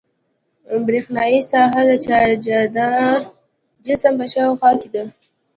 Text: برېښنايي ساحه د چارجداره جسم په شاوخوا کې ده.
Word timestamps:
برېښنايي 0.85 1.41
ساحه 1.51 1.81
د 1.89 1.91
چارجداره 2.05 3.09
جسم 3.85 4.13
په 4.19 4.25
شاوخوا 4.33 4.71
کې 4.81 4.89
ده. 4.93 5.03